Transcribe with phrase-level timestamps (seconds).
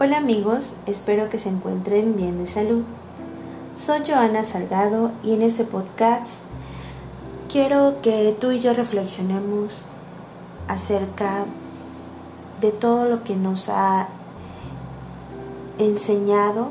[0.00, 2.84] Hola amigos, espero que se encuentren bien de salud.
[3.76, 6.34] Soy Joana Salgado y en este podcast
[7.50, 9.82] quiero que tú y yo reflexionemos
[10.68, 11.46] acerca
[12.60, 14.06] de todo lo que nos ha
[15.78, 16.68] enseñado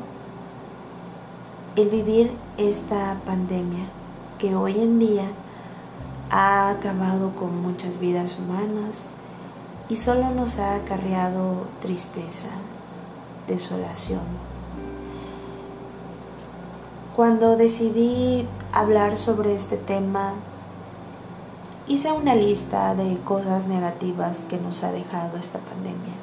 [1.75, 3.87] el vivir esta pandemia
[4.39, 5.25] que hoy en día
[6.29, 9.07] ha acabado con muchas vidas humanas
[9.89, 12.51] y solo nos ha acarreado tristeza,
[13.47, 14.21] desolación.
[17.15, 20.33] Cuando decidí hablar sobre este tema,
[21.87, 26.13] hice una lista de cosas negativas que nos ha dejado esta pandemia.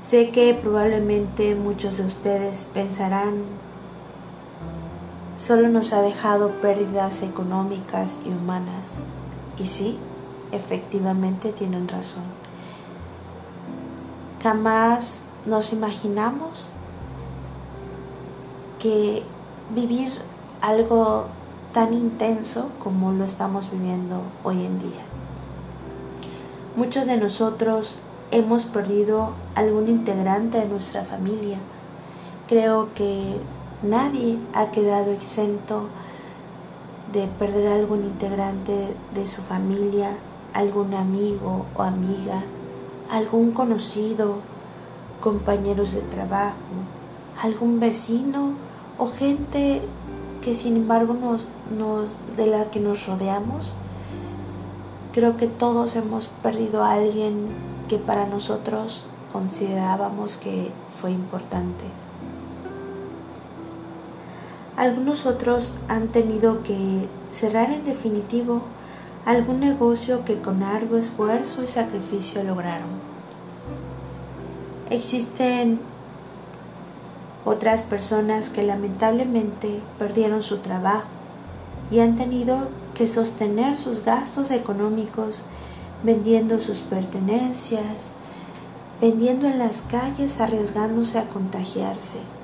[0.00, 3.42] Sé que probablemente muchos de ustedes pensarán,
[5.34, 9.00] solo nos ha dejado pérdidas económicas y humanas.
[9.58, 9.98] Y sí,
[10.52, 12.45] efectivamente tienen razón.
[14.42, 16.70] Jamás nos imaginamos
[18.78, 19.22] que
[19.74, 20.12] vivir
[20.60, 21.26] algo
[21.72, 25.02] tan intenso como lo estamos viviendo hoy en día.
[26.76, 27.98] Muchos de nosotros
[28.30, 31.58] hemos perdido algún integrante de nuestra familia.
[32.48, 33.38] Creo que
[33.82, 35.88] nadie ha quedado exento
[37.12, 40.18] de perder algún integrante de su familia,
[40.52, 42.42] algún amigo o amiga
[43.10, 44.36] algún conocido,
[45.20, 46.56] compañeros de trabajo,
[47.42, 48.52] algún vecino
[48.98, 49.82] o gente
[50.42, 53.74] que sin embargo nos, de la que nos rodeamos.
[55.12, 57.48] Creo que todos hemos perdido a alguien
[57.88, 61.84] que para nosotros considerábamos que fue importante.
[64.76, 68.62] Algunos otros han tenido que cerrar en definitivo
[69.26, 72.88] algún negocio que con arduo esfuerzo y sacrificio lograron.
[74.88, 75.80] Existen
[77.44, 81.08] otras personas que lamentablemente perdieron su trabajo
[81.90, 85.42] y han tenido que sostener sus gastos económicos
[86.04, 88.06] vendiendo sus pertenencias,
[89.00, 92.35] vendiendo en las calles, arriesgándose a contagiarse.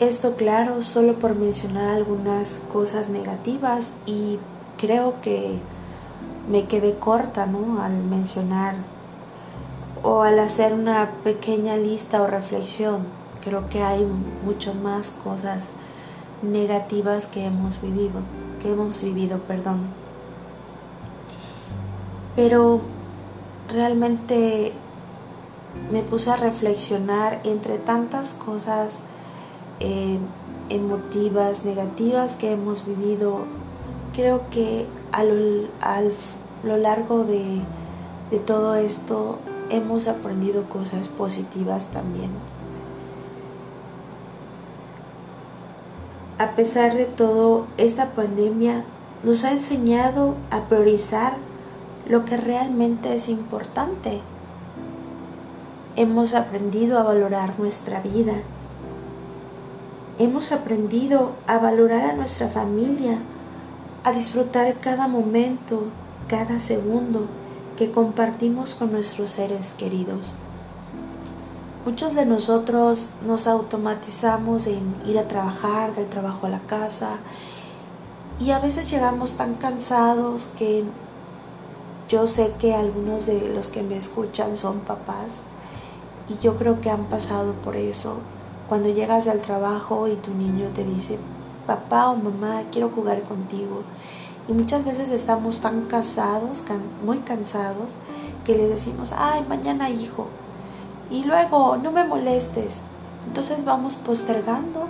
[0.00, 4.38] Esto claro, solo por mencionar algunas cosas negativas y
[4.78, 5.58] creo que
[6.50, 7.82] me quedé corta, ¿no?
[7.82, 8.76] Al mencionar
[10.02, 13.02] o al hacer una pequeña lista o reflexión.
[13.44, 14.06] Creo que hay
[14.42, 15.68] mucho más cosas
[16.40, 18.22] negativas que hemos vivido,
[18.62, 19.80] que hemos vivido, perdón.
[22.36, 22.80] Pero
[23.68, 24.72] realmente
[25.92, 29.02] me puse a reflexionar entre tantas cosas
[30.68, 33.44] emotivas, negativas que hemos vivido,
[34.14, 37.62] creo que a lo, largo de
[38.46, 39.38] todo esto
[39.70, 42.30] hemos aprendido cosas positivas también.
[46.38, 48.84] A pesar de todo, esta pandemia
[49.22, 51.36] nos ha enseñado a priorizar
[52.08, 54.22] lo que realmente es importante.
[55.96, 58.32] Hemos aprendido a valorar nuestra vida,
[60.20, 63.20] Hemos aprendido a valorar a nuestra familia,
[64.04, 65.84] a disfrutar cada momento,
[66.28, 67.26] cada segundo
[67.78, 70.34] que compartimos con nuestros seres queridos.
[71.86, 77.16] Muchos de nosotros nos automatizamos en ir a trabajar, del trabajo a la casa,
[78.38, 80.84] y a veces llegamos tan cansados que
[82.10, 85.44] yo sé que algunos de los que me escuchan son papás
[86.28, 88.18] y yo creo que han pasado por eso
[88.70, 91.18] cuando llegas al trabajo y tu niño te dice,
[91.66, 93.82] papá o mamá, quiero jugar contigo.
[94.46, 96.62] Y muchas veces estamos tan cansados,
[97.04, 97.96] muy cansados,
[98.44, 100.28] que le decimos, ay, mañana hijo.
[101.10, 102.82] Y luego, no me molestes.
[103.26, 104.86] Entonces vamos postergando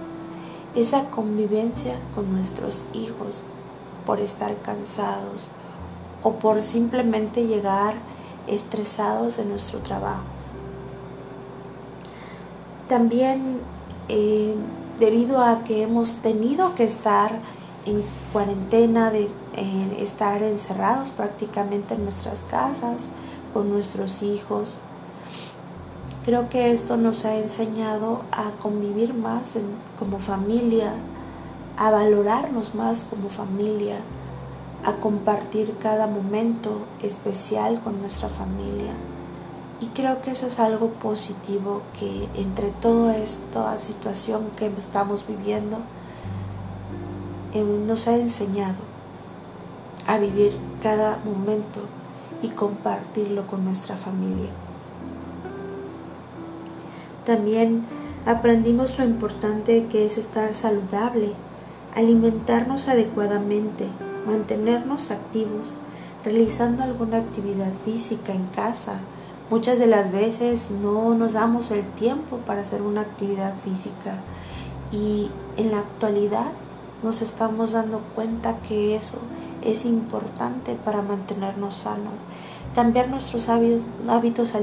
[0.74, 3.40] esa convivencia con nuestros hijos
[4.04, 5.48] por estar cansados
[6.22, 7.94] o por simplemente llegar
[8.46, 10.24] estresados de nuestro trabajo.
[12.90, 13.60] También
[14.12, 14.56] eh,
[14.98, 17.38] debido a que hemos tenido que estar
[17.86, 18.02] en
[18.32, 19.30] cuarentena, de
[19.98, 23.10] estar encerrados prácticamente en nuestras casas
[23.54, 24.78] con nuestros hijos.
[26.24, 29.54] Creo que esto nos ha enseñado a convivir más
[29.98, 30.92] como familia,
[31.76, 34.00] a valorarnos más como familia,
[34.84, 38.92] a compartir cada momento especial con nuestra familia.
[39.80, 45.78] Y creo que eso es algo positivo que entre toda esta situación que estamos viviendo
[47.54, 48.76] eh, nos ha enseñado
[50.06, 51.80] a vivir cada momento
[52.42, 54.50] y compartirlo con nuestra familia.
[57.24, 57.84] También
[58.26, 61.32] aprendimos lo importante que es estar saludable,
[61.94, 63.86] alimentarnos adecuadamente,
[64.26, 65.74] mantenernos activos,
[66.24, 69.00] realizando alguna actividad física en casa.
[69.50, 74.20] Muchas de las veces no nos damos el tiempo para hacer una actividad física
[74.92, 76.52] y en la actualidad
[77.02, 79.18] nos estamos dando cuenta que eso
[79.62, 82.14] es importante para mantenernos sanos.
[82.76, 84.54] Cambiar nuestros hábitos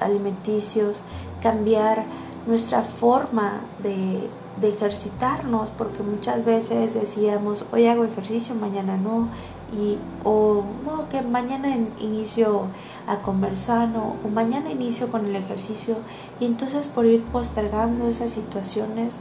[0.00, 1.02] alimenticios,
[1.42, 2.06] cambiar
[2.46, 4.30] nuestra forma de,
[4.62, 9.28] ejercitarnos, porque muchas veces decíamos, hoy hago ejercicio, mañana no,
[9.72, 12.66] y, o no, que mañana inicio
[13.06, 15.96] a comer sano, o mañana inicio con el ejercicio,
[16.40, 19.16] y entonces por ir postergando esas situaciones,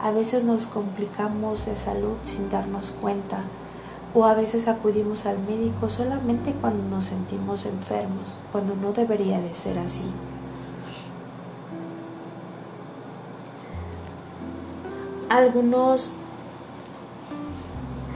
[0.00, 3.40] a veces nos complicamos de salud sin darnos cuenta.
[4.14, 9.54] O a veces acudimos al médico solamente cuando nos sentimos enfermos, cuando no debería de
[9.54, 10.04] ser así.
[15.28, 16.10] Algunos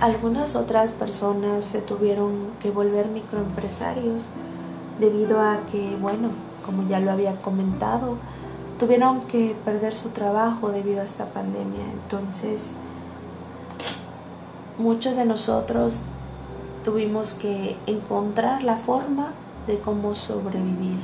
[0.02, 4.24] algunas otras personas se tuvieron que volver microempresarios
[4.98, 6.30] debido a que, bueno,
[6.66, 8.16] como ya lo había comentado,
[8.80, 11.84] tuvieron que perder su trabajo debido a esta pandemia.
[11.92, 12.72] Entonces,
[14.76, 16.00] muchos de nosotros
[16.82, 19.34] tuvimos que encontrar la forma
[19.68, 20.98] de cómo sobrevivir,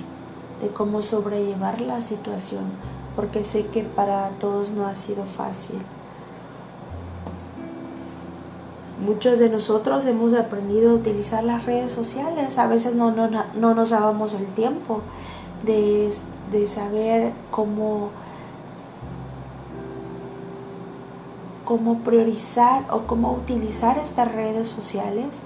[0.61, 2.65] de cómo sobrellevar la situación,
[3.15, 5.79] porque sé que para todos no ha sido fácil.
[9.05, 13.75] Muchos de nosotros hemos aprendido a utilizar las redes sociales, a veces no, no, no
[13.75, 15.03] nos dábamos el tiempo
[15.65, 16.12] de,
[16.50, 18.11] de saber cómo
[21.69, 25.43] cómo priorizar o cómo utilizar estas redes sociales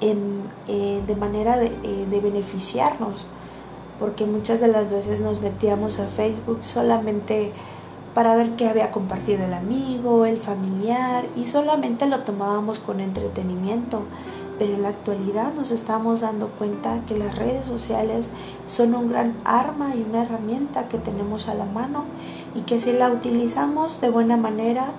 [0.00, 3.26] en, eh, de manera eh, de, beneficiarnos,
[3.98, 7.52] porque muchas de las veces nos metíamos a Facebook solamente
[8.14, 14.02] para ver qué había compartido el amigo, el familiar, y solamente lo tomábamos con entretenimiento.
[14.58, 18.30] Pero en la actualidad nos estamos dando cuenta que las redes sociales
[18.66, 22.04] son un gran arma y una herramienta que tenemos a la mano
[22.56, 24.90] y que si la utilizamos de buena manera,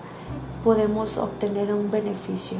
[0.64, 2.58] podemos obtener un beneficio.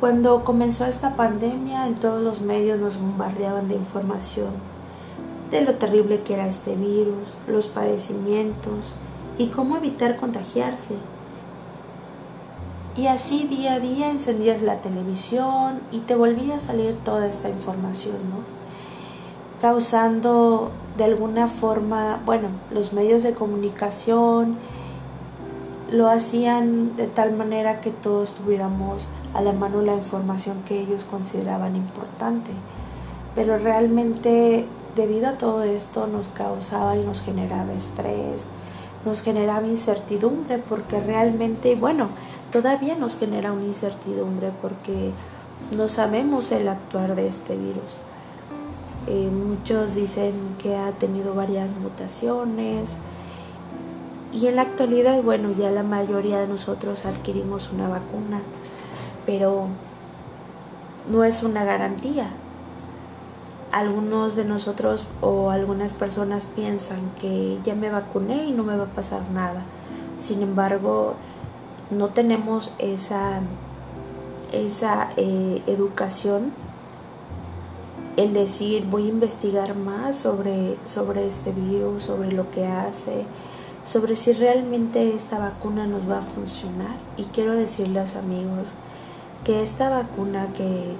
[0.00, 4.73] Cuando comenzó esta pandemia, en todos los medios nos bombardeaban de información
[5.50, 8.94] de lo terrible que era este virus, los padecimientos
[9.38, 10.94] y cómo evitar contagiarse.
[12.96, 17.48] Y así día a día encendías la televisión y te volvía a salir toda esta
[17.48, 18.54] información, ¿no?
[19.60, 24.58] Causando de alguna forma, bueno, los medios de comunicación
[25.90, 31.04] lo hacían de tal manera que todos tuviéramos a la mano la información que ellos
[31.04, 32.52] consideraban importante.
[33.34, 38.46] Pero realmente debido a todo esto nos causaba y nos generaba estrés,
[39.04, 42.08] nos generaba incertidumbre porque realmente, bueno,
[42.50, 45.12] todavía nos genera una incertidumbre porque
[45.76, 48.02] no sabemos el actuar de este virus.
[49.06, 52.96] Eh, muchos dicen que ha tenido varias mutaciones
[54.32, 58.40] y en la actualidad, bueno, ya la mayoría de nosotros adquirimos una vacuna,
[59.26, 59.68] pero
[61.10, 62.30] no es una garantía.
[63.74, 68.84] Algunos de nosotros o algunas personas piensan que ya me vacuné y no me va
[68.84, 69.64] a pasar nada.
[70.20, 71.16] Sin embargo,
[71.90, 73.40] no tenemos esa,
[74.52, 76.52] esa eh, educación
[78.16, 83.24] el decir voy a investigar más sobre, sobre este virus, sobre lo que hace,
[83.82, 86.96] sobre si realmente esta vacuna nos va a funcionar.
[87.16, 88.68] Y quiero decirles amigos
[89.42, 90.94] que esta vacuna que,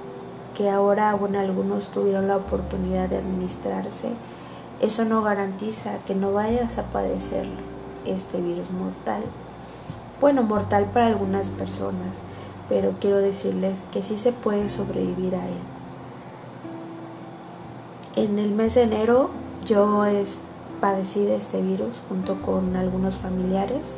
[0.55, 4.09] que ahora bueno, algunos tuvieron la oportunidad de administrarse,
[4.81, 7.47] eso no garantiza que no vayas a padecer
[8.05, 9.23] este virus mortal.
[10.19, 12.17] Bueno, mortal para algunas personas,
[12.69, 15.59] pero quiero decirles que sí se puede sobrevivir a él.
[18.15, 19.29] En el mes de enero
[19.65, 20.03] yo
[20.79, 23.97] padecí de este virus junto con algunos familiares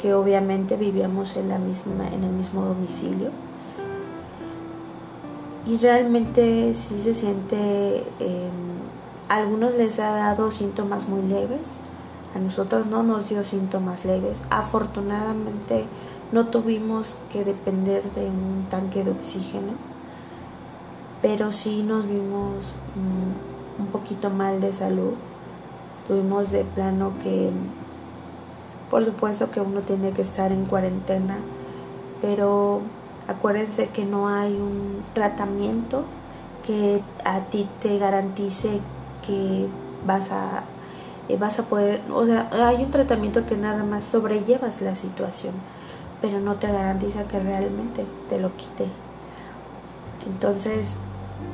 [0.00, 3.30] que obviamente vivíamos en, la misma, en el mismo domicilio.
[5.70, 8.50] Y realmente sí se siente, em,
[9.28, 11.76] a algunos les ha dado síntomas muy leves,
[12.34, 14.42] a nosotros no nos dio síntomas leves.
[14.50, 15.86] Afortunadamente
[16.32, 19.74] no tuvimos que depender de un tanque de oxígeno,
[21.22, 25.12] pero sí nos vimos mm, un poquito mal de salud.
[26.08, 27.52] Tuvimos de plano que,
[28.90, 31.38] por supuesto que uno tiene que estar en cuarentena,
[32.20, 32.80] pero
[33.28, 36.04] Acuérdense que no hay un tratamiento
[36.66, 38.80] que a ti te garantice
[39.26, 39.68] que
[40.06, 40.64] vas a
[41.30, 45.54] eh, vas a poder, o sea, hay un tratamiento que nada más sobrellevas la situación,
[46.20, 48.86] pero no te garantiza que realmente te lo quite.
[50.26, 50.96] Entonces,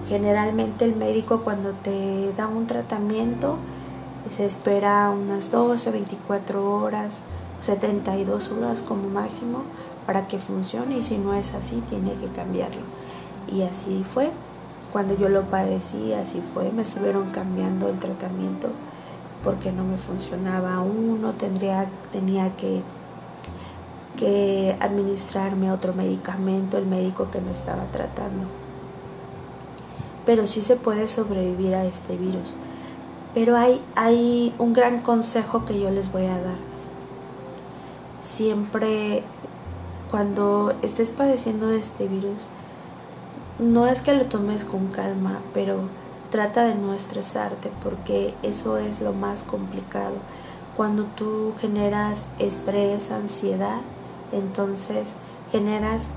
[0.09, 3.59] generalmente el médico cuando te da un tratamiento
[4.31, 7.21] se espera unas 12, 24 horas,
[7.61, 9.63] 72 horas como máximo
[10.07, 12.83] para que funcione y si no es así tiene que cambiarlo.
[13.53, 14.31] Y así fue.
[14.93, 16.71] Cuando yo lo padecí, así fue.
[16.71, 18.69] Me estuvieron cambiando el tratamiento
[19.43, 22.83] porque no me funcionaba uno, tendría, tenía que,
[24.17, 28.45] que administrarme otro medicamento, el médico que me estaba tratando.
[30.25, 32.55] Pero sí se puede sobrevivir a este virus.
[33.35, 36.57] Pero hay, hay un gran consejo que yo les voy a dar.
[38.23, 39.23] Siempre
[40.11, 42.49] cuando estés padeciendo de este virus,
[43.59, 45.89] no es que lo tomes con calma, pero
[46.31, 50.17] trata de no estresarte porque eso es lo más complicado.
[50.77, 53.81] Cuando tú generas estrés, ansiedad,
[54.33, 55.15] entonces
[55.51, 56.09] generas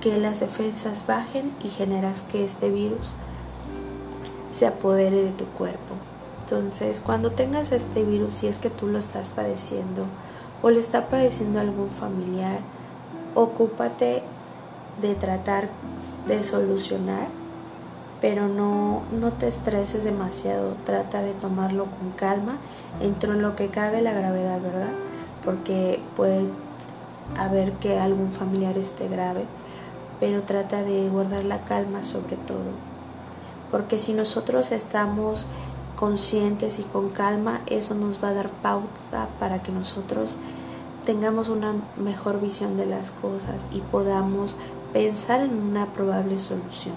[0.00, 3.14] que las defensas bajen y generas que este virus
[4.50, 5.94] se apodere de tu cuerpo.
[6.40, 10.06] Entonces, cuando tengas este virus, si es que tú lo estás padeciendo
[10.62, 12.60] o le está padeciendo algún familiar,
[13.34, 14.22] ocúpate
[15.00, 15.68] de tratar
[16.26, 17.28] de solucionar,
[18.20, 22.58] pero no, no te estreses demasiado, trata de tomarlo con calma,
[23.00, 24.92] entre lo que cabe la gravedad, ¿verdad?
[25.44, 26.48] Porque puede
[27.38, 29.44] haber que algún familiar esté grave,
[30.18, 32.72] pero trata de guardar la calma sobre todo,
[33.70, 35.46] porque si nosotros estamos
[35.96, 40.36] conscientes y con calma, eso nos va a dar pauta para que nosotros
[41.04, 44.54] tengamos una mejor visión de las cosas y podamos
[44.92, 46.94] pensar en una probable solución.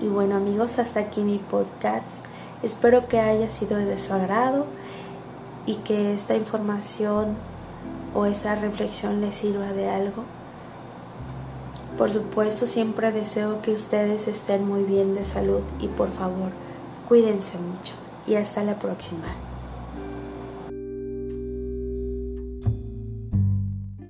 [0.00, 2.24] Y bueno amigos, hasta aquí mi podcast.
[2.62, 4.66] Espero que haya sido de su agrado
[5.66, 7.36] y que esta información
[8.14, 10.24] o esa reflexión les sirva de algo.
[11.98, 16.52] Por supuesto, siempre deseo que ustedes estén muy bien de salud y por favor,
[17.08, 17.94] cuídense mucho
[18.26, 19.45] y hasta la próxima.